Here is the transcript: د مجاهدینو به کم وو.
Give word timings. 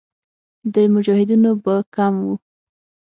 د 0.73 0.75
مجاهدینو 0.93 1.51
به 1.63 1.75
کم 1.95 2.13
وو. 2.23 2.35